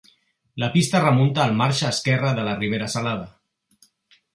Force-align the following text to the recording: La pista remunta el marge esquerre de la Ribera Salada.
La 0.63 0.69
pista 0.75 1.01
remunta 1.03 1.47
el 1.51 1.55
marge 1.61 1.87
esquerre 1.93 2.35
de 2.41 2.49
la 2.51 2.59
Ribera 2.67 2.93
Salada. 2.99 3.33